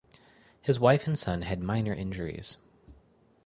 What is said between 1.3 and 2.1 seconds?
had minor